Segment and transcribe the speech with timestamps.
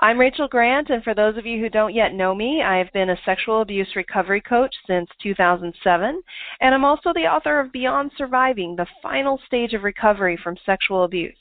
[0.00, 2.92] I'm Rachel Grant, and for those of you who don't yet know me, I have
[2.92, 6.22] been a sexual abuse recovery coach since 2007,
[6.60, 11.04] and I'm also the author of Beyond Surviving, the final stage of recovery from sexual
[11.04, 11.36] abuse.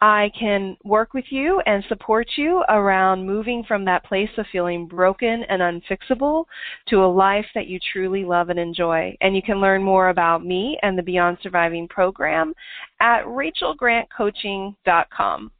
[0.00, 4.86] I can work with you and support you around moving from that place of feeling
[4.86, 6.44] broken and unfixable
[6.88, 9.16] to a life that you truly love and enjoy.
[9.20, 12.52] And you can learn more about me and the Beyond Surviving program
[13.00, 15.50] at rachelgrantcoaching.com.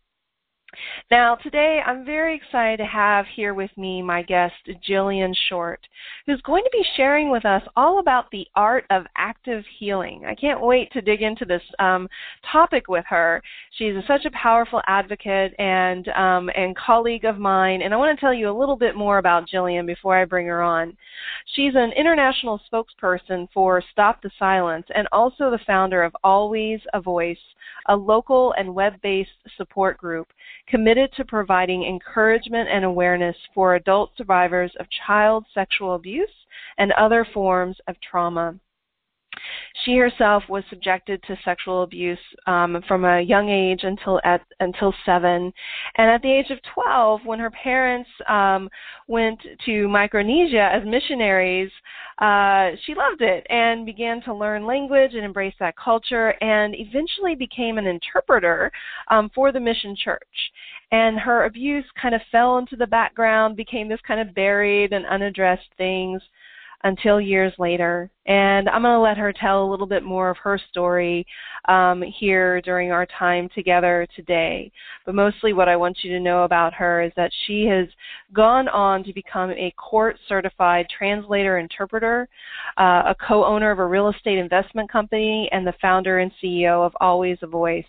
[1.11, 4.55] Now, today I'm very excited to have here with me my guest,
[4.89, 5.81] Jillian Short,
[6.27, 10.25] who's going to be sharing with us all about the art of active healing.
[10.27, 12.09] I can't wait to dig into this um,
[12.51, 13.43] topic with her.
[13.73, 18.21] She's such a powerful advocate and um, and colleague of mine, and I want to
[18.21, 20.97] tell you a little bit more about Jillian before I bring her on.
[21.55, 27.01] She's an international spokesperson for Stop the Silence and also the founder of Always a
[27.01, 27.37] Voice,
[27.89, 30.29] a local and web-based support group
[30.69, 36.29] committed to providing encouragement and awareness for adult survivors of child sexual abuse
[36.79, 38.55] and other forms of trauma.
[39.85, 44.95] She herself was subjected to sexual abuse um, from a young age until at until
[45.05, 45.53] seven,
[45.97, 48.69] and at the age of twelve, when her parents um,
[49.09, 51.71] went to Micronesia as missionaries,
[52.19, 57.35] uh, she loved it and began to learn language and embrace that culture, and eventually
[57.35, 58.71] became an interpreter
[59.11, 60.53] um, for the mission church.
[60.93, 65.05] And her abuse kind of fell into the background, became this kind of buried and
[65.07, 66.23] unaddressed things
[66.85, 68.11] until years later.
[68.27, 71.27] And I'm going to let her tell a little bit more of her story
[71.67, 74.71] um, here during our time together today.
[75.05, 77.89] But mostly, what I want you to know about her is that she has
[78.33, 82.29] gone on to become a court certified translator interpreter,
[82.79, 86.85] uh, a co owner of a real estate investment company, and the founder and CEO
[86.85, 87.85] of Always a Voice.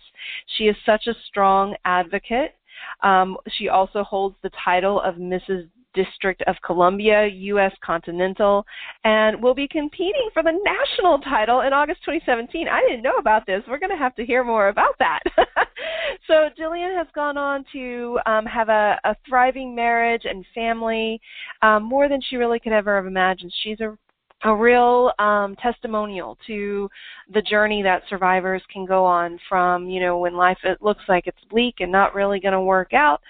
[0.56, 2.54] She is such a strong advocate.
[3.02, 5.68] Um, she also holds the title of Mrs.
[5.96, 7.72] District of Columbia, U.S.
[7.84, 8.64] Continental,
[9.02, 12.68] and will be competing for the national title in August 2017.
[12.68, 13.62] I didn't know about this.
[13.66, 15.20] We're going to have to hear more about that.
[16.28, 21.20] so Jillian has gone on to um, have a, a, thriving marriage and family,
[21.62, 23.52] um, more than she really could ever have imagined.
[23.64, 23.96] She's a
[24.44, 26.90] a real um, testimonial to
[27.32, 31.26] the journey that survivors can go on from you know when life it looks like
[31.26, 33.20] it's bleak and not really going to work out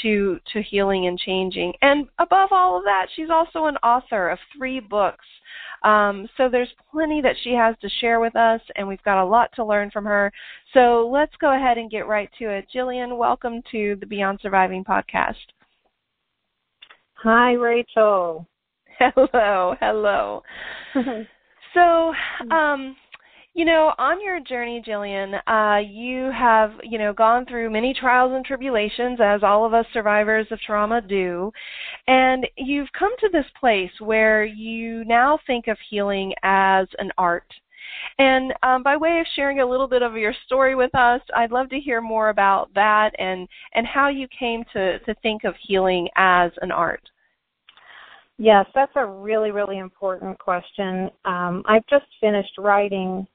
[0.00, 1.72] to to healing and changing.
[1.82, 5.24] And above all of that, she's also an author of three books.
[5.82, 9.26] Um, so there's plenty that she has to share with us, and we've got a
[9.26, 10.32] lot to learn from her.
[10.72, 12.66] So let's go ahead and get right to it.
[12.74, 15.34] Jillian, welcome to the Beyond Surviving podcast.
[17.14, 18.46] Hi, Rachel.
[18.98, 20.42] Hello, hello.
[21.74, 22.14] so,
[22.54, 22.94] um,
[23.54, 28.32] you know, on your journey, Jillian, uh, you have, you know, gone through many trials
[28.34, 31.52] and tribulations, as all of us survivors of trauma do,
[32.06, 37.46] and you've come to this place where you now think of healing as an art.
[38.18, 41.52] And um, by way of sharing a little bit of your story with us, I'd
[41.52, 45.54] love to hear more about that and and how you came to to think of
[45.60, 47.02] healing as an art.
[48.38, 51.10] Yes, that's a really, really important question.
[51.24, 53.26] Um, I've just finished writing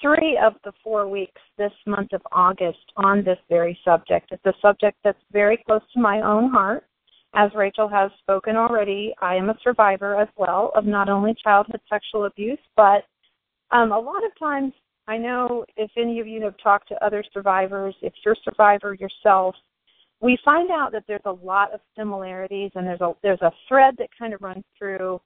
[0.00, 4.30] three of the four weeks this month of August on this very subject.
[4.32, 6.84] It's a subject that's very close to my own heart.
[7.34, 11.80] As Rachel has spoken already, I am a survivor as well of not only childhood
[11.88, 13.04] sexual abuse, but
[13.70, 14.72] um, a lot of times
[15.06, 18.94] I know if any of you have talked to other survivors, if you're a survivor
[18.94, 19.54] yourself,
[20.20, 23.94] we find out that there's a lot of similarities and there's a there's a thread
[23.98, 25.20] that kind of runs through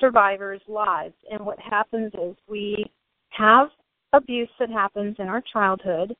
[0.00, 1.14] survivors' lives.
[1.30, 2.84] And what happens is we
[3.30, 3.68] have
[4.12, 6.14] abuse that happens in our childhood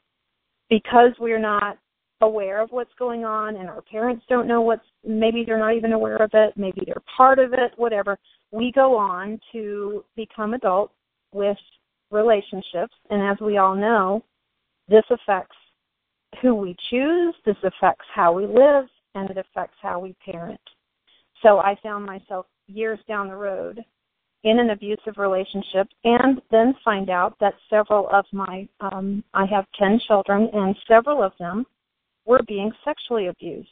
[0.69, 1.79] because we're not
[2.21, 5.93] aware of what's going on and our parents don't know what's maybe they're not even
[5.93, 8.19] aware of it maybe they're part of it whatever
[8.51, 10.95] we go on to become adults
[11.33, 11.57] with
[12.11, 12.95] relationships.
[13.11, 14.25] And as we all know
[14.89, 15.57] this affects
[16.43, 18.85] who we choose this affects how we live
[19.15, 20.61] and it affects how we parent.
[21.43, 23.81] So i found myself years down the road
[24.45, 29.65] in an abusive relationship and then find out that several of my um I have
[29.79, 31.67] 10 children and several of them
[32.25, 33.69] were being sexually abused.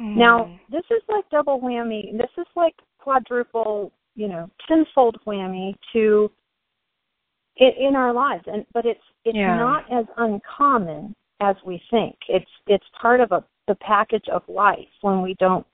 [0.00, 0.16] Mm.
[0.16, 2.12] Now, this is like double whammy.
[2.12, 6.30] This is like quadruple, you know, tenfold whammy to
[7.56, 9.56] in, in our lives and but it's it's yeah.
[9.56, 12.16] not as uncommon as we think.
[12.28, 15.66] It's it's part of a the package of life when we don't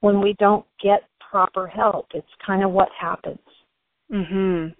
[0.00, 2.06] when we don't get proper help.
[2.14, 3.38] It's kind of what happens.
[4.12, 4.74] Mhm.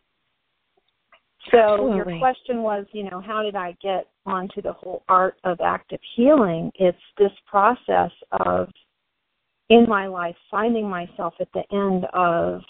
[1.51, 1.97] So Absolutely.
[1.97, 6.01] your question was, you know, how did I get onto the whole art of active
[6.15, 6.71] healing?
[6.77, 8.69] It's this process of
[9.69, 12.63] in my life finding myself at the end of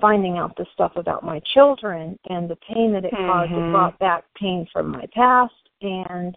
[0.00, 3.26] finding out the stuff about my children and the pain that it mm-hmm.
[3.26, 3.52] caused.
[3.52, 6.36] It brought back pain from my past and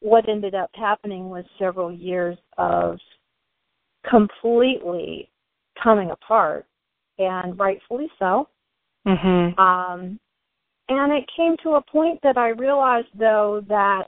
[0.00, 2.98] what ended up happening was several years of
[4.08, 5.30] completely
[5.82, 6.66] coming apart
[7.18, 8.48] and rightfully so.
[9.06, 9.58] Mm-hmm.
[9.60, 10.18] Um,
[10.88, 14.04] and it came to a point that I realized, though, that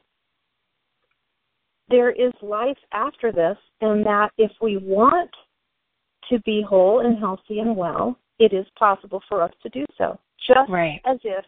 [1.88, 5.30] there is life after this, and that if we want
[6.30, 10.18] to be whole and healthy and well, it is possible for us to do so.
[10.46, 11.00] Just right.
[11.06, 11.44] as if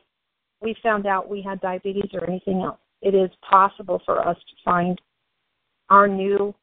[0.63, 2.79] we found out we had diabetes or anything else.
[3.03, 5.01] It is possible for us to find
[5.91, 6.55] our new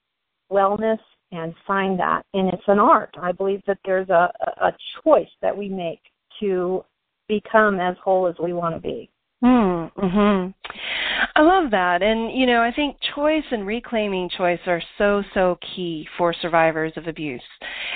[0.52, 1.00] wellness
[1.36, 2.24] and find that.
[2.34, 3.15] And it's an art.
[3.22, 4.72] I believe that there's a, a
[5.04, 6.01] choice that we make
[6.39, 6.84] to
[7.27, 9.10] become as whole as we want to be.
[9.42, 9.86] Hmm.
[9.98, 10.54] Mhm.
[11.36, 12.01] I love that.
[12.01, 16.94] And you know, I think choice and reclaiming choice are so so key for survivors
[16.96, 17.44] of abuse.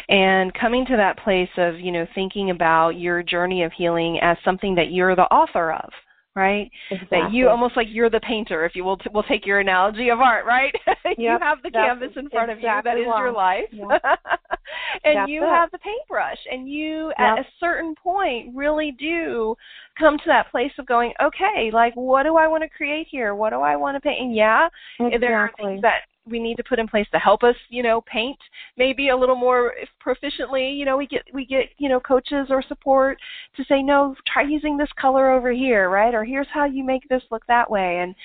[0.10, 4.38] And coming to that place of, you know, thinking about your journey of healing as
[4.44, 5.90] something that you're the author of
[6.36, 6.72] right?
[6.92, 7.20] Exactly.
[7.20, 8.98] That you almost like you're the painter, if you will.
[8.98, 10.74] T- we'll take your analogy of art, right?
[11.06, 13.88] Yep, you have the canvas in front exactly of you that is your life, yep.
[15.04, 15.50] and that's you it.
[15.50, 17.18] have the paintbrush, and you yep.
[17.20, 19.56] at a certain point really do
[19.98, 23.34] come to that place of going, okay, like what do I want to create here?
[23.34, 24.22] What do I want to paint?
[24.22, 24.68] And yeah,
[25.00, 25.20] exactly.
[25.20, 28.02] there are things that we need to put in place to help us, you know,
[28.02, 28.38] paint
[28.78, 29.74] maybe a little more
[30.06, 30.78] proficiently.
[30.78, 33.18] You know, we get we get you know coaches or support
[33.58, 36.14] to say no, try using this color over here, right?
[36.14, 38.00] Or here's how you make this look that way.
[38.00, 38.16] And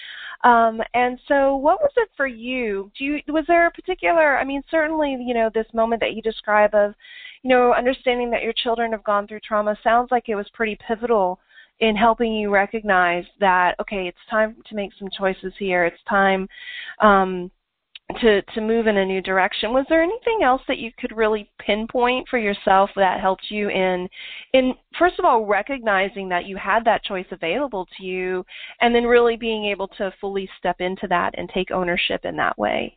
[0.45, 2.91] um, and so, what was it for you?
[2.99, 4.37] Do you was there a particular?
[4.37, 6.95] I mean, certainly, you know, this moment that you describe of,
[7.43, 10.79] you know, understanding that your children have gone through trauma sounds like it was pretty
[10.87, 11.41] pivotal
[11.81, 15.87] in helping you recognize that okay, it's time to make some choices here.
[15.87, 16.47] It's time
[17.01, 17.51] um,
[18.21, 19.73] to to move in a new direction.
[19.73, 24.09] Was there anything else that you could really pinpoint for yourself that helped you in
[24.53, 28.45] in first of all recognizing that you had that choice available to you,
[28.81, 32.59] and then really being able to fully step into that and take ownership in that
[32.59, 32.97] way?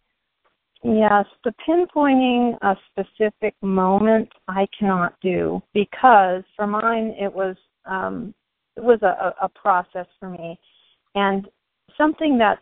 [0.84, 7.56] Yes, the pinpointing a specific moment I cannot do because for mine it was
[7.86, 8.34] um,
[8.76, 10.60] it was a, a process for me,
[11.16, 11.48] and
[11.98, 12.62] something that's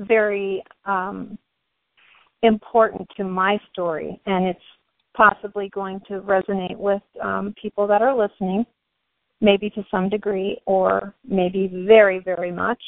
[0.00, 1.38] very um,
[2.42, 4.60] important to my story, and it's
[5.16, 8.64] possibly going to resonate with um, people that are listening,
[9.40, 12.82] maybe to some degree, or maybe very, very much.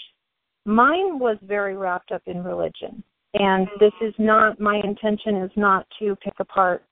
[0.64, 3.02] Mine was very wrapped up in religion,
[3.34, 6.84] and this is not my intention is not to pick apart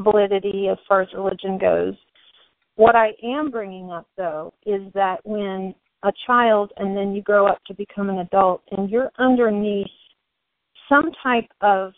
[0.00, 1.94] validity as far as religion goes
[2.76, 7.46] what I am bringing up, though, is that when a child and then you grow
[7.46, 9.86] up to become an adult and you're underneath
[10.88, 11.92] some type of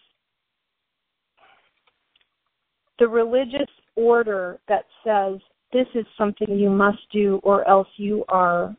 [2.98, 5.40] the religious order that says
[5.72, 8.74] this is something you must do or else you are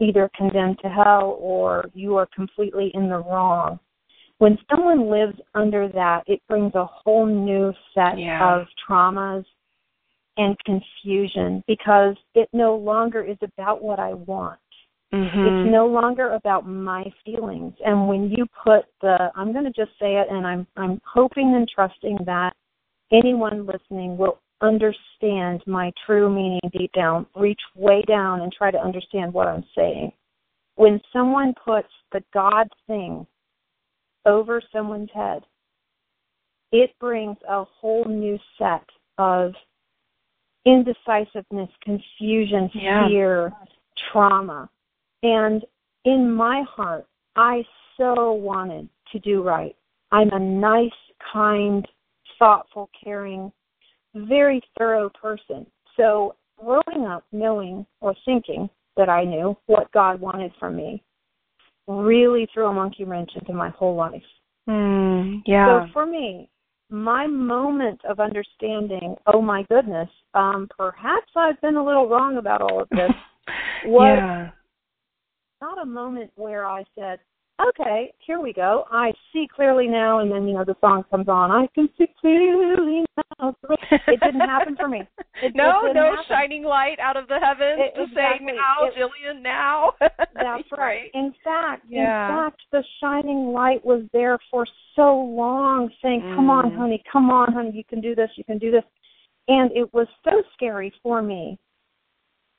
[0.00, 3.78] either condemned to hell or you are completely in the wrong.
[4.38, 8.60] When someone lives under that, it brings a whole new set yeah.
[8.60, 9.44] of traumas
[10.38, 14.58] and confusion because it no longer is about what I want.
[15.12, 15.40] Mm-hmm.
[15.40, 17.74] It's no longer about my feelings.
[17.84, 21.54] And when you put the I'm going to just say it and I'm I'm hoping
[21.56, 22.52] and trusting that
[23.12, 28.78] anyone listening will understand my true meaning deep down, reach way down and try to
[28.78, 30.12] understand what I'm saying.
[30.76, 33.26] When someone puts the God thing
[34.26, 35.42] over someone's head,
[36.72, 38.84] it brings a whole new set
[39.18, 39.52] of
[40.64, 43.08] indecisiveness, confusion, yeah.
[43.08, 43.52] fear,
[44.12, 44.68] trauma.
[45.22, 45.64] And
[46.04, 47.64] in my heart, I
[47.96, 49.76] so wanted to do right.
[50.12, 50.90] I'm a nice,
[51.32, 51.86] kind,
[52.40, 53.52] thoughtful, caring,
[54.14, 55.64] very thorough person.
[55.96, 61.04] So growing up knowing or thinking that I knew what God wanted from me
[61.86, 64.22] really threw a monkey wrench into my whole life.
[64.68, 65.86] Mm, yeah.
[65.86, 66.48] So for me,
[66.90, 72.62] my moment of understanding, oh my goodness, um, perhaps I've been a little wrong about
[72.62, 73.10] all of this,
[73.86, 74.50] was yeah.
[75.60, 77.20] not a moment where I said,
[77.68, 78.84] okay, here we go.
[78.90, 81.50] I see clearly now, and then you know the song comes on.
[81.50, 83.54] I can see clearly now.
[84.08, 85.02] It didn't happen for me.
[85.42, 86.24] It, no, it no happen.
[86.28, 88.48] shining light out of the heavens It- to exactly.
[88.48, 89.92] say now, It- Jillian, now.
[90.00, 91.10] That's right.
[91.14, 92.28] In fact, Yeah.
[92.28, 96.76] in fact, the shining light was there for so long, saying, "Come on, Mm.
[96.76, 98.84] honey, come on, honey, you can do this, you can do this,"
[99.48, 101.58] and it was so scary for me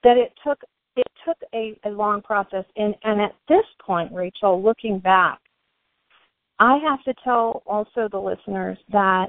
[0.01, 0.63] that it took
[1.25, 2.66] took a, a long process.
[2.75, 5.40] And and at this point, Rachel, looking back,
[6.60, 9.28] I have to tell also the listeners that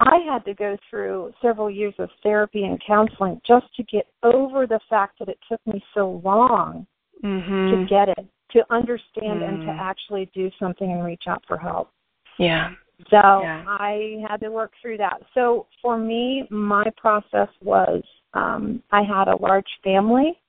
[0.00, 4.66] I had to go through several years of therapy and counseling just to get over
[4.66, 6.86] the fact that it took me so long
[7.22, 7.70] mm-hmm.
[7.70, 9.78] to get it, to understand and to Mm.
[9.78, 11.90] actually do something and reach out for help.
[12.38, 12.72] Yeah.
[13.10, 13.64] So Yeah.
[13.66, 15.22] I had to work through that.
[15.32, 18.02] So for me, my process was
[18.34, 20.40] um, I had a large family.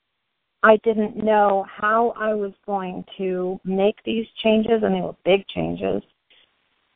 [0.65, 5.48] I didn't know how I was going to make these changes, and they were big
[5.48, 6.01] changes.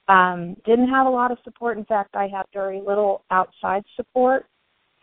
[0.08, 1.78] Um, didn't have a lot of support.
[1.78, 4.48] In fact, I had very little outside support.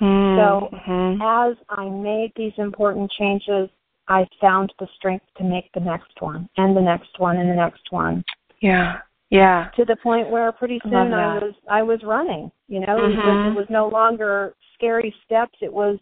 [0.01, 1.23] So Mhm.
[1.23, 3.71] as I made these important changes,
[4.09, 7.55] I found the strength to make the next one and the next one and the
[7.55, 8.25] next one
[8.61, 9.01] yeah.
[9.31, 9.71] Yeah.
[9.77, 12.51] to the point where pretty soon I was I was running.
[12.69, 13.47] You know, it, was, Mhm.
[13.47, 15.57] it was no longer scary steps.
[15.61, 15.99] It was,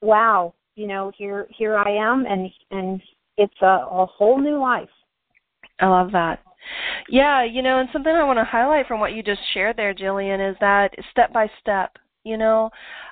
[0.00, 3.00] wow, you know, here here I am, and and
[3.36, 4.88] it's a, a whole new life.
[5.80, 6.40] I love that.
[7.08, 9.94] Yeah, you know, and something I want to highlight from what you just shared there,
[9.94, 12.70] Jillian, is that step by step, you know,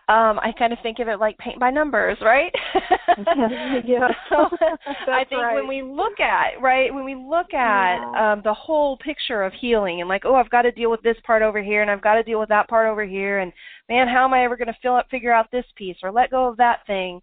[0.09, 2.53] um, I kind of think of it like paint by numbers, right?
[3.85, 4.09] yeah.
[4.29, 4.49] So
[5.13, 5.55] I think right.
[5.55, 8.33] when we look at right, when we look at Yeah.
[8.33, 11.17] um, the whole picture of healing and like, oh, I've got to deal with this
[11.25, 13.53] part over here, and I've got to deal with that part over here, and
[13.89, 16.31] man, how am I ever going to fill up, figure out this piece, or let
[16.31, 17.21] go of that thing?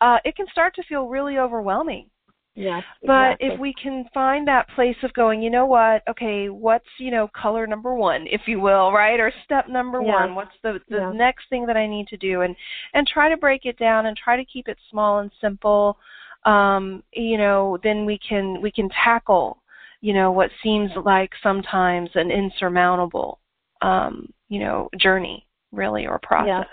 [0.00, 2.10] Uh, it can start to feel really overwhelming
[2.56, 2.82] Yes.
[3.06, 3.48] But exactly.
[3.48, 6.02] if we can find that place of going, you know what?
[6.08, 9.20] Okay, what's you know color number one, if you will, right?
[9.20, 10.08] Or step number Yes.
[10.10, 10.34] one.
[10.34, 11.14] What's the the Yes.
[11.14, 12.56] next thing that I need to do, and
[12.94, 15.98] and try to break it down and try to keep it small and simple.
[16.44, 19.62] Um, you know, then we can we can tackle,
[20.00, 23.38] you know, what seems like sometimes an insurmountable,
[23.82, 26.66] um, you know, journey, really, or process.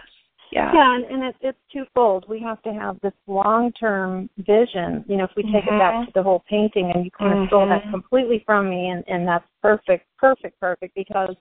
[0.53, 0.71] Yeah.
[0.73, 2.25] Yeah, and, and it, it's twofold.
[2.29, 5.03] We have to have this long-term vision.
[5.07, 6.05] You know, if we take it back Mhm.
[6.05, 7.89] to the whole painting, and you kind of stole that Mhm.
[7.89, 11.35] completely from me, and, and that's perfect, perfect, perfect, because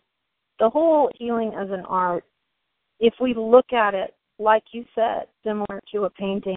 [0.59, 2.25] the whole healing as an art,
[3.01, 6.57] if we look at it, like you said, similar to a painting,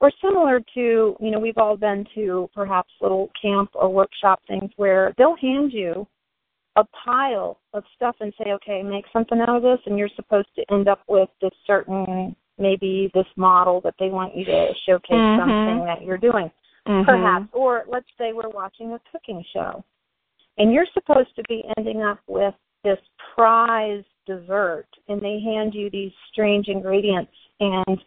[0.00, 4.70] or similar to, you know, we've all been to perhaps little camp or workshop things
[4.76, 6.06] where they'll hand you
[6.76, 10.48] a pile of stuff and say, okay, make something out of this, and you're supposed
[10.56, 15.10] to end up with this certain, maybe this model that they want you to showcase
[15.10, 15.38] Mhm.
[15.38, 16.50] something that you're doing,
[16.86, 17.04] Mhm.
[17.04, 17.46] perhaps.
[17.52, 19.84] Or let's say we're watching a cooking show,
[20.58, 23.00] and you're supposed to be ending up with this
[23.34, 28.02] prize dessert, and they hand you these strange ingredients, and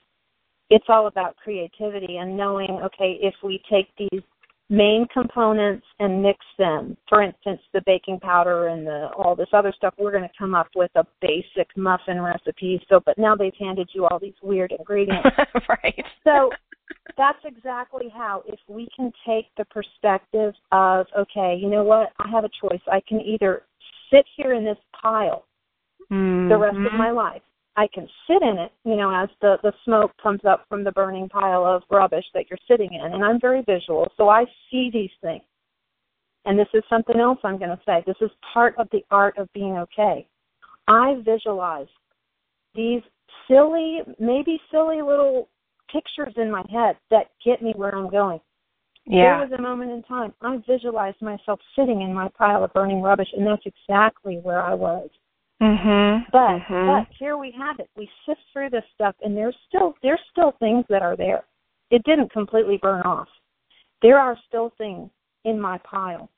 [0.69, 4.21] it's all about creativity and knowing, okay, if we take these
[4.69, 6.97] main components and mix them.
[7.07, 10.53] For instance, the baking powder and the all this other stuff, we're going to come
[10.53, 12.81] up with a basic muffin recipe.
[12.89, 15.27] So, but now they've handed you all these weird ingredients.
[15.69, 16.03] right.
[16.23, 16.49] so
[17.17, 22.29] that's exactly how if we can take the perspective of, okay, you know what, I
[22.29, 22.81] have a choice.
[22.91, 23.63] I can either
[24.11, 25.45] sit here in this pile
[26.09, 26.97] the rest of Mhm.
[26.97, 27.41] my life.
[27.77, 30.91] I can sit in it, you know, as the the smoke comes up from the
[30.91, 33.13] burning pile of rubbish that you're sitting in.
[33.13, 35.43] And I'm very visual, so I see these things.
[36.45, 38.03] And this is something else I'm going to say.
[38.07, 40.25] This is part of the art of being okay.
[40.87, 41.87] I visualize
[42.73, 43.01] these
[43.47, 45.49] silly, maybe silly little
[45.91, 48.39] pictures in my head that get me where I'm going.
[49.05, 49.37] Yeah.
[49.39, 53.01] There was a moment in time I visualized myself sitting in my pile of burning
[53.01, 55.09] rubbish, and that's exactly where I was.
[55.61, 56.29] Mhm.
[56.31, 57.05] But Mhm.
[57.05, 57.89] but here we have it.
[57.95, 61.45] We sift through this stuff, and there's still there's still things that are there.
[61.89, 63.29] It didn't completely burn off.
[64.01, 65.09] There are still things
[65.45, 66.29] in my pile.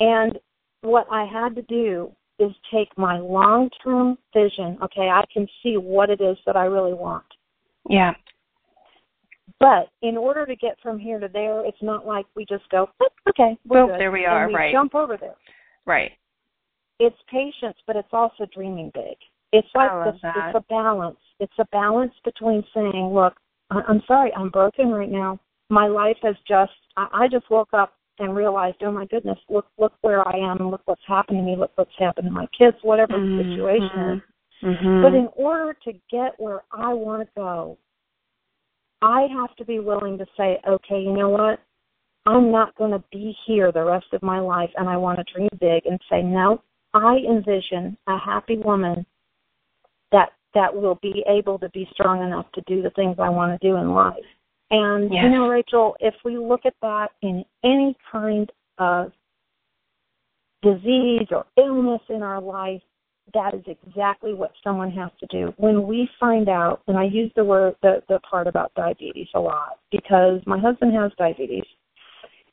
[0.00, 0.38] And
[0.80, 2.10] what I had to do
[2.40, 4.78] is take my long term vision.
[4.82, 7.24] Okay, I can see what it is that I really want.
[7.88, 8.14] yeah.
[9.58, 12.88] But in order to get from here to there, it's not like we just go,
[13.00, 14.72] "Oh, okay, we're Boom, good," there we are, we right.
[14.72, 15.36] Jump over there.
[15.84, 16.12] Right.
[17.02, 19.16] It's patience, but it's also dreaming big.
[19.52, 21.18] It's like this, it's a balance.
[21.40, 23.34] It's a balance between saying, "Look,
[23.70, 25.38] I'm sorry, I'm broken right now.
[25.68, 26.72] My life has just.
[26.96, 30.58] I, I just woke up and realized, oh my goodness, look, look where I am,
[30.60, 31.56] and look what's happened to me.
[31.56, 32.76] Look what's happened to my kids.
[32.82, 34.22] Whatever the situation is.
[34.62, 35.02] Mhm.
[35.02, 37.78] But in order to get where I want to go,
[39.00, 41.58] I have to be willing to say, okay, you know what?
[42.26, 45.32] I'm not going to be here the rest of my life, and I want to
[45.34, 46.62] dream big and say, no,
[46.94, 49.06] I envision a happy woman
[50.10, 53.58] that that will be able to be strong enough to do the things I want
[53.58, 54.24] to do in life.
[54.70, 55.24] And Yes.
[55.24, 59.12] you know, Rachel, if we look at that in any kind of
[60.62, 62.82] disease or illness in our life,
[63.32, 65.54] that is exactly what someone has to do.
[65.56, 69.40] When we find out, and I use the word the, the part about diabetes a
[69.40, 71.64] lot because my husband has diabetes.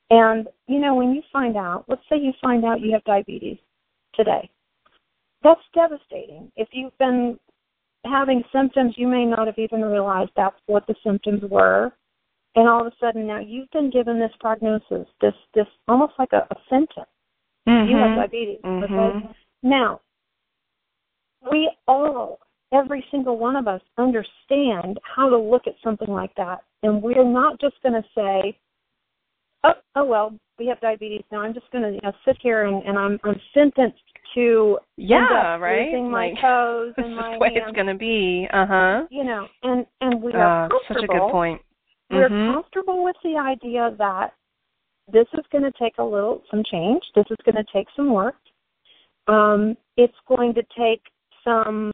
[0.10, 3.58] And you know, when you find out, let's say you find out you have diabetes
[4.19, 4.49] today.
[5.43, 6.51] That's devastating.
[6.58, 7.39] If you've been
[8.05, 11.91] having symptoms you may not have even realized that's what the symptoms were.
[12.55, 16.34] And all of a sudden now you've been given this prognosis, this this almost like
[16.34, 17.08] a, a sentence.
[17.65, 18.15] You have Mhm.
[18.15, 18.60] diabetes.
[18.63, 19.12] Okay?
[19.13, 19.36] Mhm.
[19.62, 20.01] Now,
[21.51, 22.39] we all,
[22.71, 26.63] every single one of us, understand how to look at something like that.
[26.84, 28.58] And we're not just going to say,
[29.63, 31.41] oh, oh, well, we have diabetes now.
[31.41, 35.57] I'm just going to you know, sit here and, and I'm, I'm sentenced to Yeah,
[35.57, 35.85] right.
[35.91, 37.63] losing my Like, toes This and is my way hands.
[37.67, 38.47] it's going to be.
[38.51, 39.07] Uh huh.
[39.09, 41.61] You know, and, and we are Uh, such a good point.
[42.11, 42.53] We're Mhm.
[42.53, 44.33] comfortable with the idea that
[45.11, 47.03] this is going to take a little some change.
[47.15, 48.35] This is going to take some work.
[49.27, 51.01] Um, it's going to take
[51.43, 51.91] some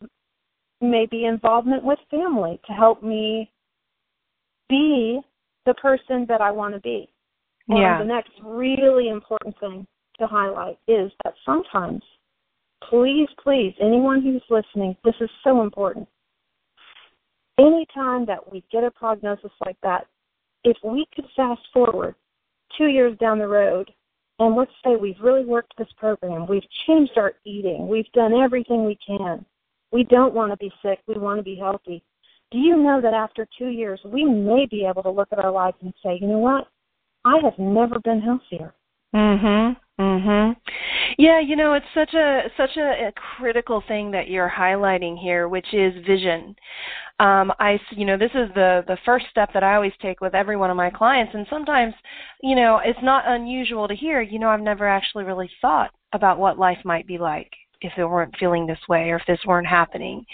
[0.81, 3.51] maybe involvement with family to help me
[4.69, 5.21] be
[5.65, 7.09] the person that I want to be.
[7.69, 7.97] And Yeah.
[7.99, 9.87] the next really important thing
[10.19, 12.03] to highlight is that sometimes,
[12.89, 16.07] please, please, anyone who's listening, this is so important.
[17.57, 20.07] Anytime that we get a prognosis like that,
[20.63, 22.15] if we could fast forward
[22.77, 23.89] two years down the road,
[24.39, 28.85] and let's say we've really worked this program, we've changed our eating, we've done everything
[28.85, 29.45] we can.
[29.91, 32.03] We don't want to be sick, we want to be healthy.
[32.51, 35.51] Do you know that after two years, we may be able to look at our
[35.51, 36.67] lives and say, you know what?
[37.23, 38.73] I have never been healthier.
[39.13, 39.77] Mhm.
[39.99, 40.55] Mhm.
[41.17, 45.47] Yeah, you know, it's such a such a, a critical thing that you're highlighting here,
[45.47, 46.55] which is vision.
[47.19, 50.35] Um, I, you know, this is the the first step that I always take with
[50.35, 51.93] every one of my clients, and sometimes,
[52.43, 54.21] you know, it's not unusual to hear.
[54.21, 57.51] You know, I've never actually really thought about what life might be like
[57.85, 60.25] if it weren't feeling this way or if this weren't happening.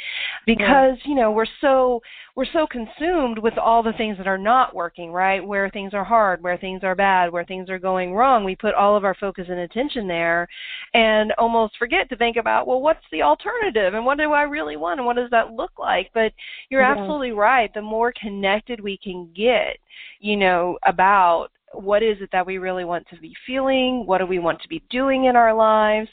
[0.46, 2.02] Because you know we're so
[2.36, 5.46] we're so consumed with all the things that are not working right?
[5.46, 8.74] Where things are hard where things are bad where things are going wrong we put
[8.74, 10.48] all of our focus and attention there
[10.94, 14.78] and almost forget to think about well what's the alternative and what do i really
[14.78, 16.10] want and what does that look like?
[16.14, 16.34] But
[16.70, 16.92] you're yeah.
[16.92, 17.74] absolutely right.
[17.74, 19.78] The more connected we can get
[20.20, 24.26] you know about what is it that we really want to be feeling what do
[24.26, 26.10] we want to be doing in our lives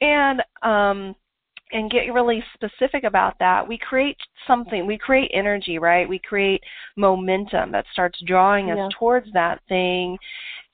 [0.00, 1.14] and um,
[1.72, 4.86] and get really specific about that, we create something.
[4.86, 6.08] We create energy, right?
[6.08, 6.62] We create
[6.96, 8.88] momentum that starts drawing us yeah.
[8.98, 10.16] towards that thing.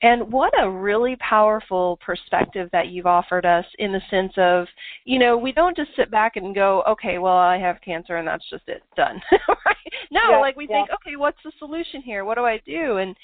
[0.02, 4.66] And what a really powerful perspective that you've offered us in the sense of,
[5.04, 8.26] you know, we don't just sit back and go, okay, well, I have cancer and
[8.26, 9.22] that's just it, done.
[9.48, 9.76] right?
[10.10, 10.78] No, yeah, like we yeah.
[10.78, 12.24] think, okay, what's the solution here?
[12.24, 12.96] What do I do?
[12.96, 13.14] And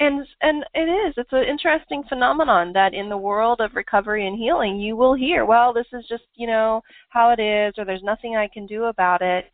[0.00, 4.38] and and it is it's an interesting phenomenon that in the world of recovery and
[4.38, 8.02] healing you will hear well this is just you know how it is or there's
[8.02, 9.46] nothing i can do about it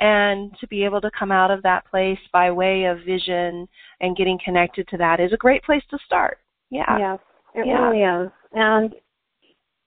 [0.00, 3.68] and to be able to come out of that place by way of vision
[4.00, 6.38] and getting connected to that is a great place to start
[6.70, 7.18] yeah yes
[7.54, 7.88] it yeah.
[7.88, 8.94] really is and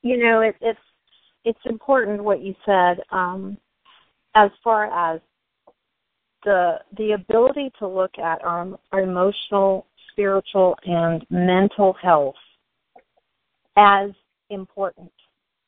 [0.02, 0.80] you know it, it's
[1.44, 3.58] it's important what you said um
[4.36, 5.20] as far as
[6.44, 12.36] the the ability to look at our, our emotional spiritual and mental health
[13.76, 14.12] as
[14.50, 15.12] important.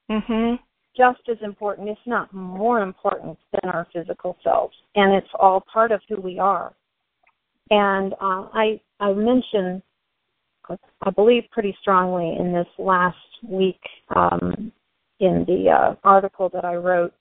[0.10, 0.56] Mm-hmm.
[0.98, 5.92] Just as important, if not more important, than our physical selves, and it's all part
[5.92, 6.74] of who we are.
[7.70, 9.82] And uh, I I mentioned,
[10.68, 13.80] I believe, pretty strongly in this last week
[14.16, 14.72] um,
[15.20, 17.14] in the uh, article that I wrote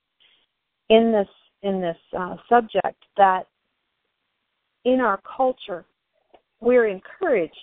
[0.89, 1.29] in this
[1.63, 3.47] in this uh, subject that
[4.85, 5.85] in our culture
[6.61, 7.55] we're encouraged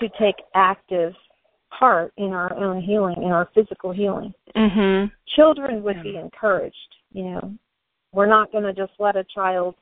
[0.00, 1.12] to take active
[1.76, 4.32] part in our own healing, in our physical healing.
[4.56, 5.06] Mm-hmm.
[5.36, 6.76] Children would be encouraged.
[7.12, 7.54] You know,
[8.12, 9.74] we're not going to just let a child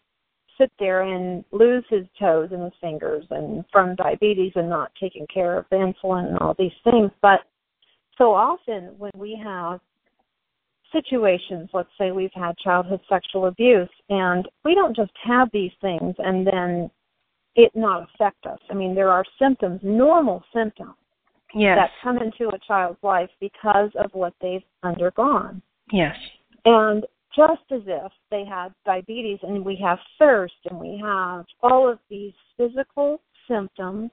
[0.58, 5.26] sit there and lose his toes and his fingers and from diabetes and not taking
[5.32, 7.10] care of the insulin and all these things.
[7.22, 7.40] But
[8.16, 9.80] so often when we have
[10.92, 16.14] situations, let's say we've had childhood sexual abuse, and we don't just have these things
[16.18, 16.90] and then
[17.54, 18.58] it not affect us.
[18.70, 20.94] I mean, there are symptoms, normal symptoms,
[21.54, 21.78] yes.
[21.78, 25.62] that come into a child's life because of what they've undergone.
[25.92, 26.16] Yes.
[26.64, 27.04] And
[27.36, 31.98] just as if they had diabetes and we have thirst and we have all of
[32.10, 34.10] these physical symptoms,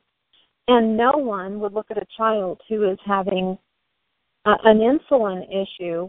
[0.68, 3.58] and no one would look at a child who is having
[4.46, 6.08] an insulin issue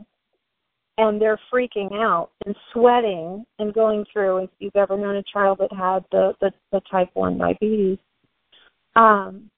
[0.98, 5.58] and they're freaking out and sweating and going through if you've ever known a child
[5.58, 7.98] that had the the, the type 1 diabetes
[8.94, 9.50] um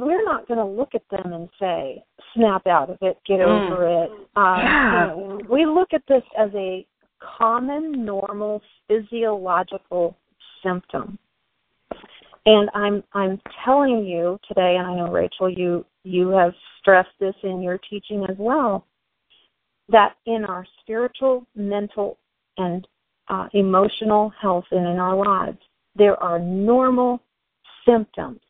[0.00, 2.02] we're not going to look at them and say
[2.34, 3.72] snap out of it get mm.
[3.72, 5.14] over it um yeah.
[5.14, 6.86] you know, we look at this as a
[7.38, 10.16] common normal physiological
[10.62, 11.18] symptom
[12.46, 17.34] and i'm i'm telling you today and i know rachel you you have stressed this
[17.42, 18.86] in your teaching as well
[19.90, 22.18] that in our spiritual, mental,
[22.56, 22.86] and
[23.28, 25.58] uh, emotional health and in our lives,
[25.96, 27.20] there are normal
[27.86, 28.40] symptoms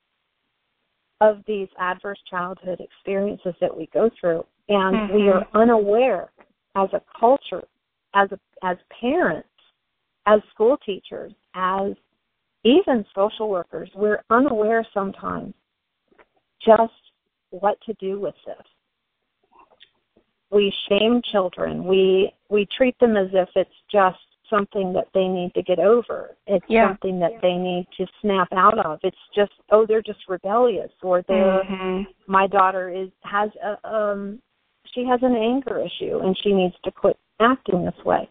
[1.21, 5.15] of these adverse childhood experiences that we go through, and mm-hmm.
[5.15, 6.31] we are unaware
[6.77, 7.63] as a culture,
[8.15, 9.49] as a, as parents,
[10.27, 11.93] as school teachers, as
[12.65, 15.55] even social workers, we're unaware sometimes
[16.65, 16.93] just
[17.51, 18.67] what to do with this
[20.51, 21.85] we shame children.
[21.85, 24.19] We we treat them as if it's just
[24.51, 26.37] something that they need to get over.
[26.47, 26.89] It's yeah.
[26.89, 28.99] something that they need to snap out of.
[29.03, 32.03] It's just oh they're just rebellious or they're mm-hmm.
[32.27, 34.41] my daughter is has a um
[34.95, 38.29] she has an anger issue and she needs to quit acting this way.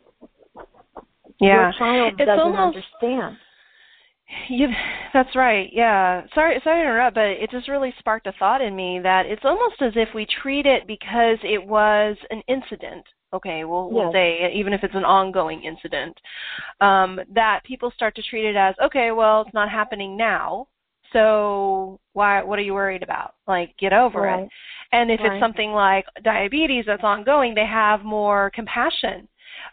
[1.40, 1.72] Yeah.
[1.72, 3.38] Your child it's doesn't almost, understand.
[4.48, 4.68] You,
[5.14, 5.70] that's right.
[5.72, 6.24] Yeah.
[6.36, 9.42] Sorry, sorry to interrupt, but it just really sparked a thought in me that it's
[9.44, 13.06] almost as if we treat it because it was an incident.
[13.32, 16.18] Okay, we'll, we'll say even if it's an ongoing incident,
[16.82, 19.12] um, that people start to treat it as okay.
[19.12, 20.68] Well, it's not happening now,
[21.14, 22.42] so why?
[22.42, 23.36] What are you worried about?
[23.48, 24.44] Like, get over right.
[24.44, 24.50] it.
[24.92, 25.34] And if right.
[25.34, 29.28] it's something like diabetes that's ongoing, they have more compassion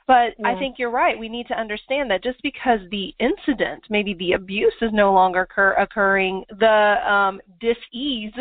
[0.07, 0.49] But Yeah.
[0.51, 1.19] I think you're right.
[1.19, 5.43] We need to understand that just because the incident, maybe the abuse, is no longer
[5.43, 8.35] occur- occurring, the um, dis-ease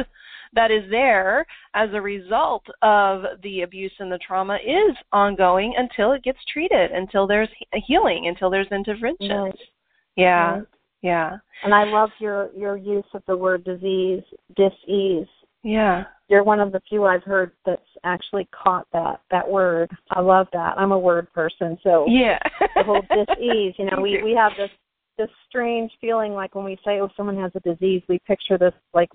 [0.55, 6.13] that is there as a result of the abuse and the trauma is ongoing until
[6.13, 7.49] it gets treated, until there's
[7.85, 9.29] healing, until there's intervention.
[9.43, 9.59] Right.
[10.15, 10.63] Yeah, Right.
[11.01, 14.23] yeah, And I love your your use of the word disease,
[14.55, 15.27] dis-ease.
[15.63, 16.05] yeah.
[16.27, 19.91] You're one of the few I've heard that's actually caught that that word.
[20.09, 20.75] I love that.
[20.75, 22.39] I'm a word person, so Yeah.
[22.75, 23.75] the whole dis-ease.
[23.77, 24.71] You know, we we have this
[25.17, 28.73] this strange feeling like when we say, "Oh, someone has a disease," we picture this
[28.93, 29.09] like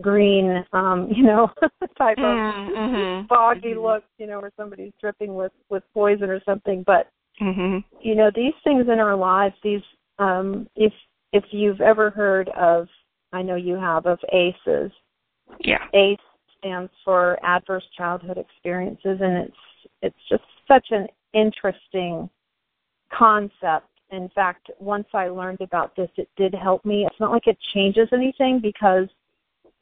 [0.00, 1.50] green, um, you know,
[1.98, 2.38] type of
[2.76, 3.26] Mm-hmm.
[3.26, 6.82] foggy look, you know, where somebody's dripping with with poison or something.
[6.86, 9.82] But hmm you know, these things in our lives, these
[10.18, 10.92] um, if
[11.32, 12.86] if you've ever heard of,
[13.32, 14.92] I know you have of ACEs.
[15.60, 15.84] Yeah.
[15.94, 16.18] ACE
[16.58, 19.56] stands for Adverse Childhood Experiences, and it's
[20.02, 22.28] it's just such an interesting
[23.12, 23.88] concept.
[24.10, 27.06] In fact, once I learned about this, it did help me.
[27.06, 29.08] It's not like it changes anything because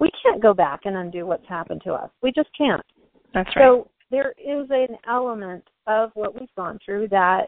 [0.01, 2.11] we can't go back and undo what's happened to us.
[2.23, 2.83] We just can't.
[3.33, 3.65] That's right.
[3.65, 7.47] So there is an element of what we've gone through that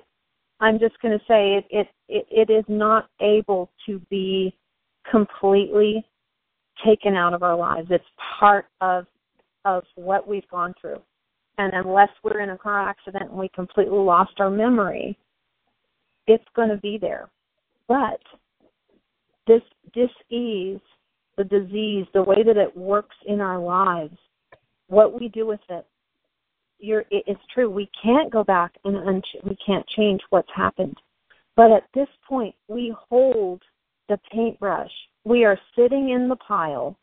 [0.60, 4.56] I'm just going to say it, it it it is not able to be
[5.10, 6.04] completely
[6.84, 7.88] taken out of our lives.
[7.90, 8.04] It's
[8.38, 9.06] part of
[9.64, 11.00] of what we've gone through.
[11.58, 15.18] And unless we're in a car accident and we completely lost our memory,
[16.26, 17.28] it's going to be there.
[17.88, 18.20] But
[19.46, 19.62] this
[19.94, 20.80] dis-ease,
[21.36, 24.16] the disease, the way that it works in our lives,
[24.88, 25.86] what we do with it,
[26.78, 27.70] you're, it's true.
[27.70, 30.96] We can't go back and un- we can't change what's happened.
[31.56, 33.62] But at this point, we hold
[34.08, 34.90] the paintbrush.
[35.24, 36.96] We are sitting in the pile,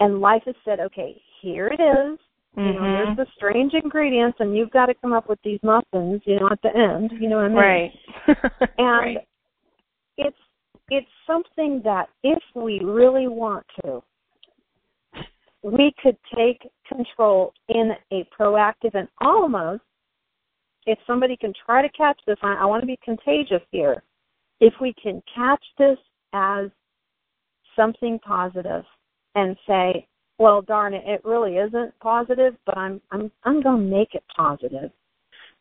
[0.00, 2.18] and life has said, okay, here it is.
[2.56, 3.04] You know, Mhm.
[3.04, 6.22] here's the strange ingredients, and you've got to come up with these muffins.
[6.24, 7.12] You know, at the end.
[7.12, 7.56] You know what I mean?
[7.56, 7.92] Right.
[8.78, 9.28] And right.
[10.16, 10.36] it's
[10.90, 14.02] it's something that if we really want to,
[15.62, 19.82] we could take control in a proactive and almost
[20.86, 24.02] if somebody can try to catch this, I, I want to be contagious here.
[24.60, 25.98] If we can catch this
[26.32, 26.70] as
[27.76, 28.84] something positive
[29.34, 30.06] and say,
[30.38, 34.24] well, darn it, it really isn't positive, but I'm I'm I'm going to make it
[34.34, 34.90] positive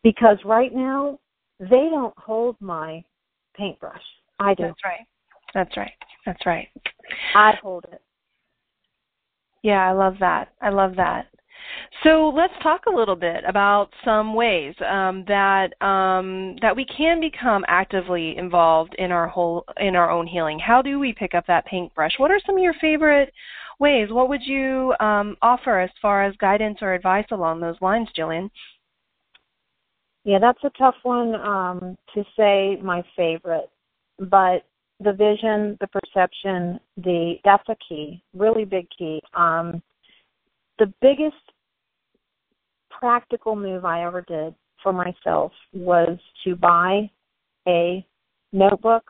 [0.04, 1.20] because right now
[1.60, 3.04] they don't hold my
[3.56, 4.02] paintbrush.
[4.40, 4.64] I do.
[4.64, 5.08] That's right.
[5.54, 5.92] That's right.
[6.26, 6.68] That's right.
[7.36, 8.02] I hold it.
[9.64, 10.50] Yeah, I love that.
[10.62, 11.28] I love that.
[12.04, 17.20] So let's talk a little bit about some ways um, that um, that we can
[17.20, 20.60] become actively involved in our whole in our own healing.
[20.60, 22.14] How do we pick up that paintbrush?
[22.18, 23.34] What are some of your favorite
[23.80, 24.10] ways?
[24.12, 28.50] What would you um, offer as far as guidance or advice along those lines, Jillian?
[30.24, 33.70] Yeah, that's a tough one um, to say my favorite,
[34.20, 34.66] but
[35.00, 39.22] the vision, the perception, the that's a key, really big key.
[39.36, 39.82] Um,
[40.80, 41.36] the biggest
[42.90, 47.10] practical move I ever did for myself was to buy
[47.68, 48.06] a
[48.54, 49.04] notebook,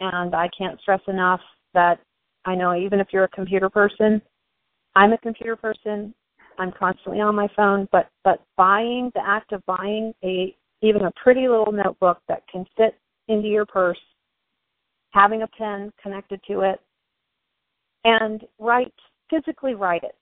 [0.00, 1.40] and I can't stress enough
[1.74, 1.98] that
[2.44, 4.20] I know even if you're a computer person,
[4.94, 6.14] I'm a computer person.
[6.58, 11.12] I'm constantly on my phone, but but buying the act of buying a even a
[11.22, 13.98] pretty little notebook that can fit into your purse,
[15.12, 16.80] having a pen connected to it,
[18.04, 18.92] and write
[19.30, 20.16] physically write it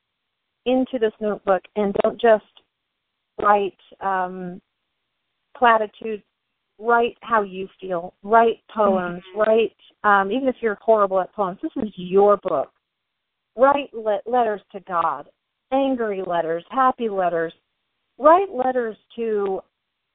[0.67, 2.45] into this notebook, and don't just
[3.41, 4.61] write um,
[5.57, 6.23] platitudes.
[6.79, 8.15] Write how you feel.
[8.23, 9.23] Write poems.
[9.37, 11.59] Write um, even if you're horrible at poems.
[11.63, 12.71] This is your book.
[13.57, 15.29] Write le- letters to God
[15.73, 17.53] angry letters, happy letters.
[18.19, 19.61] Write letters to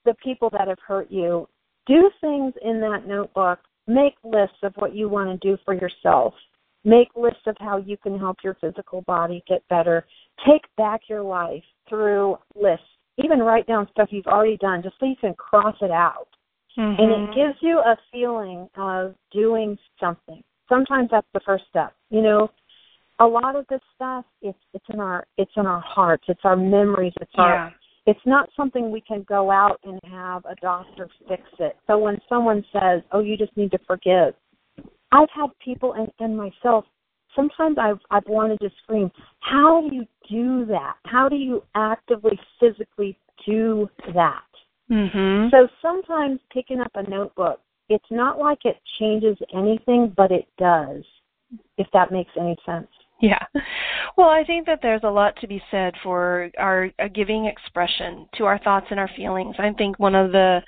[0.05, 1.47] the people that have hurt you.
[1.88, 3.59] Do things in that notebook.
[3.87, 6.33] Make lists of what you want to do for yourself.
[6.83, 10.05] Make lists of how you can help your physical body get better.
[10.47, 12.85] Take back your life through lists.
[13.23, 16.27] Even write down stuff you've already done just so you can cross it out.
[16.77, 17.31] And Mm-hmm.
[17.31, 20.43] it gives you a feeling of doing something.
[20.67, 21.93] Sometimes that's the first step.
[22.09, 22.51] You know,
[23.19, 26.55] a lot of this stuff it's it's in our it's in our hearts it's our
[26.55, 27.43] memories it's yeah.
[27.43, 27.73] our
[28.05, 31.75] it's not something we can go out and have a doctor fix it.
[31.87, 34.33] So when someone says oh you just need to forgive
[35.11, 36.85] i've had people and, and myself
[37.35, 40.95] sometimes i've i've wanted to scream how do you do that?
[41.05, 44.41] How do you actively physically do that?
[44.91, 45.51] Mhm.
[45.51, 51.03] so sometimes picking up a notebook it's not like it changes anything but it does
[51.77, 52.87] if that makes any sense
[53.21, 53.43] Yeah.
[54.17, 58.45] Well, I think that there's a lot to be said for our giving expression to
[58.45, 59.56] our thoughts and our feelings.
[59.58, 60.62] I think one of the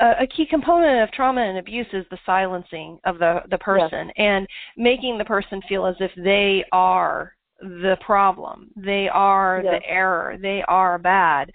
[0.00, 4.06] uh, a key component of trauma and abuse is the silencing of the the person
[4.08, 4.14] yes.
[4.16, 8.70] and making the person feel as if they are the problem.
[8.76, 9.74] They are yes.
[9.80, 10.36] the error.
[10.40, 11.50] They are bad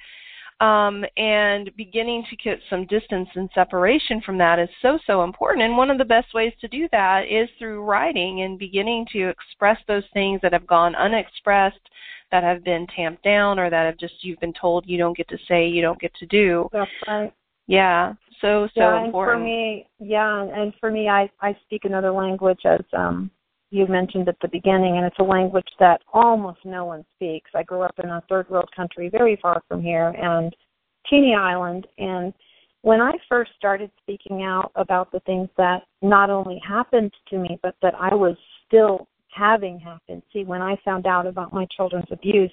[0.61, 5.63] um, and beginning to get some distance and separation from that is so so important.
[5.63, 9.29] And one of the best ways to do that is through writing and beginning to
[9.29, 11.79] express those things that have gone unexpressed
[12.31, 15.27] that have been tamped down or that have just you've been told you don't get
[15.27, 16.69] to say you don't get to do.
[16.71, 17.33] That's right.
[17.67, 18.13] Yeah.
[18.41, 22.11] So so yeah, important and for me yeah and for me i i speak another
[22.11, 23.31] language as um
[23.71, 27.49] you mentioned at the beginning, and it's a language that almost no one speaks.
[27.55, 30.55] I grew up in a third world country very far from here, and
[31.09, 31.87] teeny island.
[31.97, 32.33] And
[32.81, 37.59] when I first started speaking out about the things that not only happened to me,
[37.63, 38.35] but that I was
[38.67, 40.21] still having happen.
[40.31, 42.51] See, when I found out about my children's abuse,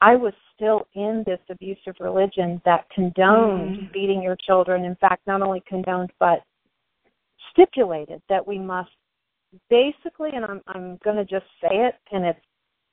[0.00, 3.92] I was still in this abusive religion that condoned mm.
[3.92, 4.84] beating your children.
[4.84, 6.40] In fact, not only condoned, but
[7.52, 8.90] stipulated that we must
[9.70, 12.40] basically, and I'm I'm going to just say it, and it's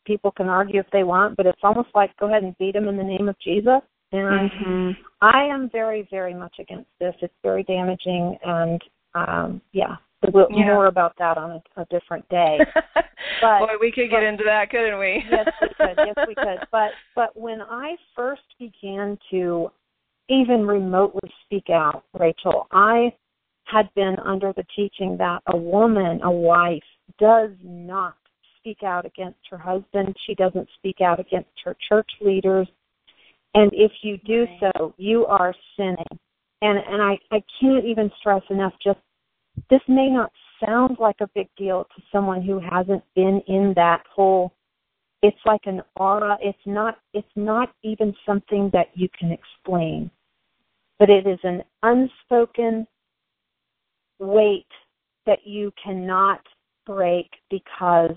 [0.06, 2.88] people can argue if they want, but it's almost like go ahead and beat them
[2.88, 3.82] in the name of Jesus.
[4.13, 4.89] And mm-hmm.
[5.21, 7.15] I am very, very much against this.
[7.21, 8.82] It's very damaging, and
[9.15, 9.95] um, yeah,
[10.34, 10.65] we'll, yeah.
[10.65, 12.60] more about that on a, a different day.
[13.41, 15.24] But, Boy, we could get into that, couldn't we?
[15.32, 15.97] yes, we could.
[15.97, 16.60] Yes, we could.
[16.71, 19.71] But but when I first began to
[20.30, 23.13] even remotely speak out, Rachel, I
[23.72, 26.84] had been under the teaching that a woman, a wife,
[27.20, 28.16] does not
[28.58, 30.16] speak out against her husband.
[30.28, 32.68] She doesn't speak out against her church leaders.
[33.54, 36.20] And if you do so, you are sinning.
[36.62, 39.00] And and I, I can't even stress enough just
[39.70, 40.32] this may not
[40.64, 44.54] sound like a big deal to someone who hasn't been in that whole
[45.24, 46.38] it's like an aura.
[46.42, 50.10] It's not it's not even something that you can explain.
[51.00, 52.88] But it is an unspoken
[54.22, 54.68] weight
[55.26, 56.42] that you cannot
[56.86, 58.16] break because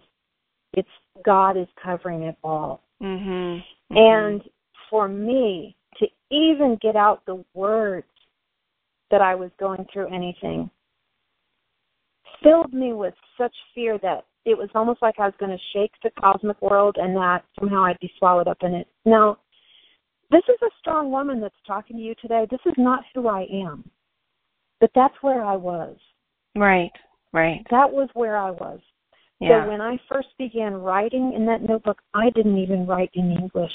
[0.75, 0.89] it's
[1.25, 2.83] God is covering it all.
[3.03, 3.95] Mm-hmm.
[3.95, 3.97] Mm-hmm.
[3.97, 4.43] And
[4.91, 8.07] for me to even get out the words
[9.11, 10.71] that I was going through anything
[12.43, 15.93] filled me with such fear that it was almost like I was going to shake
[16.03, 18.87] the cosmic world and that somehow I'd be swallowed up in it.
[19.07, 19.39] Now,
[20.31, 22.47] this is a strong woman that's talking to you today.
[22.51, 23.89] This is not who I am.
[24.85, 25.97] But that's where I was.
[26.55, 26.93] Right,
[27.33, 27.65] right.
[27.71, 28.81] That was where I was.
[29.41, 29.65] Yeah.
[29.65, 33.73] So when I first began writing in that notebook, I didn't even write in English.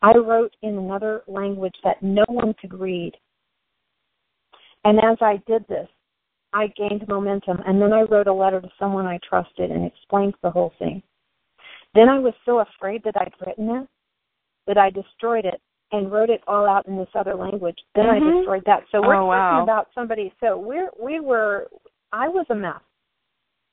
[0.00, 3.12] I wrote in another language that no one could read.
[4.82, 5.88] And as I did this,
[6.54, 10.36] I gained momentum, and then I wrote a letter to someone I trusted and explained
[10.42, 11.02] the whole thing.
[11.94, 13.88] Then I was so afraid that I'd written it
[14.66, 15.60] that I destroyed it
[15.92, 17.76] and wrote it all out in this other language.
[17.94, 18.26] Then mm-hmm.
[18.26, 18.80] I destroyed that.
[18.90, 20.32] So we're oh, talking about somebody.
[20.40, 21.68] So we're we were.
[22.12, 22.80] I was a mess.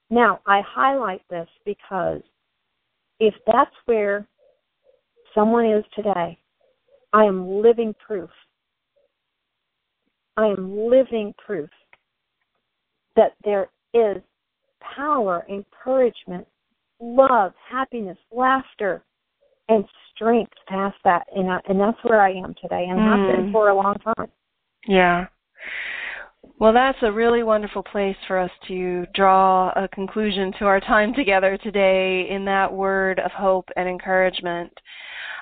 [0.10, 2.22] Now I highlight this because
[3.20, 4.28] if that's where
[5.34, 6.38] someone is today,
[7.14, 8.30] I am living proof.
[10.38, 11.70] I am living proof
[13.16, 14.22] that there is
[14.96, 16.48] power, encouragement,
[17.02, 19.04] love, happiness, laughter,
[19.70, 23.28] and strength past that, and I, and that's where I am today, and mm.
[23.28, 23.52] have been hmm.
[23.52, 24.28] for a long time.
[24.88, 25.28] Yeah.
[26.60, 31.14] Well, that's a really wonderful place for us to draw a conclusion to our time
[31.14, 34.72] together today in that word of hope and encouragement.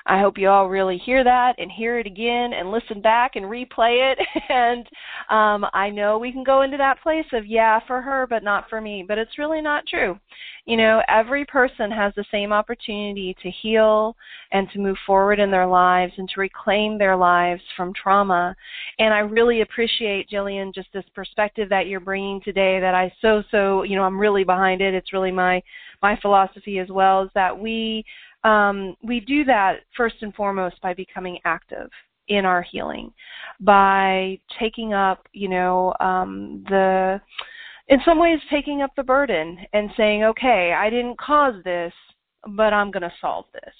[0.08, 3.44] I hope you all really hear that and hear it again and listen back and
[3.44, 4.18] replay it.
[4.50, 4.86] And
[5.28, 8.64] um, I know we can go into that place of, yeah, for her, but not
[8.70, 9.04] for me.
[9.06, 10.18] But it's really not true.
[10.64, 14.16] You know, every person has the same opportunity to heal
[14.52, 18.56] and to move forward in their lives and to reclaim their lives from trauma.
[18.98, 23.42] And I really appreciate, Jillian, just this perspective that you're bringing today that I so,
[23.50, 24.94] so, you know, I'm really behind it.
[24.94, 25.62] It's really my,
[26.02, 28.04] my philosophy as well, is that we
[28.44, 31.90] um, we do that first and foremost by becoming active
[32.28, 33.12] in our healing,
[33.60, 37.20] by taking up, you know, um, the,
[37.88, 41.92] in some ways, taking up the burden and saying, okay, I didn't cause this,
[42.46, 43.74] but I'm going to solve this.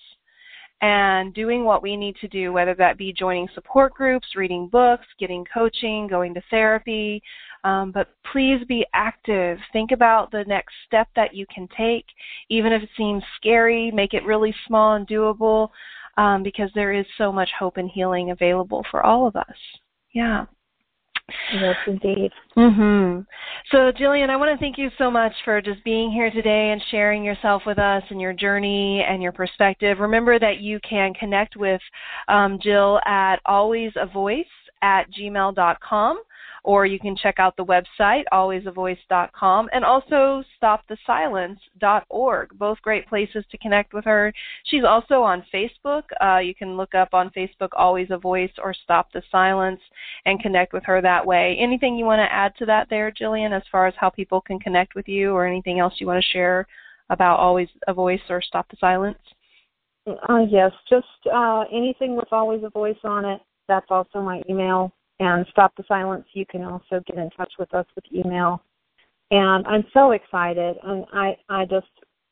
[0.81, 5.07] And doing what we need to do, whether that be joining support groups, reading books,
[5.19, 7.21] getting coaching, going to therapy,
[7.65, 9.59] um, but please be active.
[9.73, 12.07] Think about the next step that you can take,
[12.49, 13.91] even if it seems scary.
[13.91, 15.71] Make it really small and doable,
[16.17, 19.57] um, because there is so much hope and healing available for all of us.
[20.13, 20.47] Yeah.
[21.53, 22.33] Yes, indeed.
[22.57, 23.27] Mhm.
[23.71, 26.83] So, Jillian, I want to thank you so much for just being here today and
[26.85, 30.01] sharing yourself with us and your journey and your perspective.
[30.01, 31.83] Remember that you can connect with
[32.29, 34.47] um, Jill at alwaysavoice
[34.81, 36.23] at gmail.com
[36.69, 43.57] or you can check out the website alwaysavoice.com and also stopthesilence.org both great places to
[43.57, 44.31] connect with her.
[44.67, 46.03] She's also on facebook.
[46.21, 49.81] Uh, you can look up on facebook always a voice or stop the silence
[50.27, 51.57] and connect with her that way.
[51.59, 54.59] Anything you want to add to that there jillian as far as how people can
[54.59, 56.67] connect with you or anything else you want to share
[57.09, 59.17] about always a voice or stop the silence?
[60.07, 64.93] Uh, yes just uh, anything with always a voice on it that's also my email
[65.21, 68.63] and Stop the Silence, you can also get in touch with us with email.
[69.31, 71.87] And I'm so excited, and I I just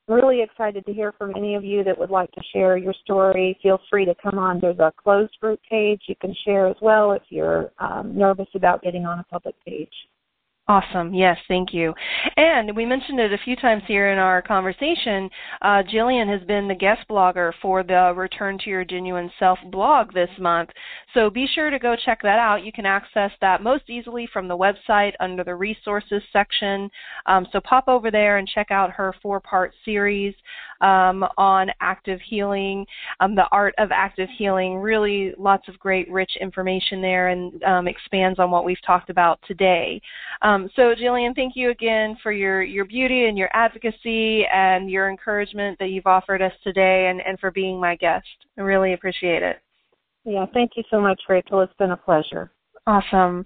[0.09, 3.59] really excited to hear from any of you that would like to share your story.
[3.62, 4.61] Feel free to come on.
[4.61, 8.82] There's a closed group page you can share as well if you're um, nervous about
[8.82, 9.93] getting on a public page.
[10.68, 11.14] Awesome.
[11.14, 11.94] Yes, thank you.
[12.36, 15.30] And we mentioned it a few times here in our conversation.
[15.62, 20.12] Uh, Jillian has been the guest blogger for the Return to Your Genuine Self blog
[20.12, 20.70] this month.
[21.14, 22.64] So be sure to go check that out.
[22.64, 26.90] You can access that most easily from the website under the resources section.
[27.26, 30.34] Um, so pop over there and check out her four part series
[30.80, 32.84] um, on active healing,
[33.20, 34.76] um, the art of active healing.
[34.76, 39.38] Really lots of great, rich information there and um, expands on what we've talked about
[39.46, 40.00] today.
[40.57, 45.11] Um, so, Jillian, thank you again for your, your beauty and your advocacy and your
[45.11, 48.26] encouragement that you've offered us today and, and for being my guest.
[48.57, 49.57] I really appreciate it.
[50.24, 51.61] Yeah, thank you so much, Rachel.
[51.61, 52.50] It's been a pleasure.
[52.89, 53.45] Awesome.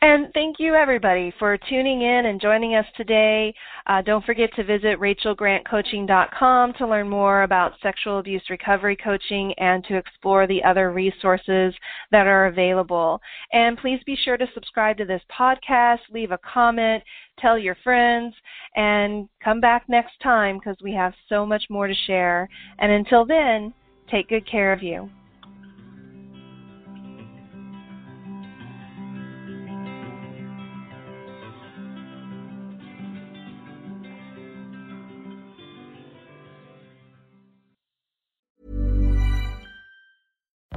[0.00, 3.52] And thank you, everybody, for tuning in and joining us today.
[3.86, 9.84] Uh, don't forget to visit rachelgrantcoaching.com to learn more about sexual abuse recovery coaching and
[9.84, 11.74] to explore the other resources
[12.10, 13.20] that are available.
[13.52, 17.02] And please be sure to subscribe to this podcast, leave a comment,
[17.38, 18.34] tell your friends,
[18.76, 22.48] and come back next time because we have so much more to share.
[22.78, 23.74] And until then,
[24.10, 25.10] take good care of you.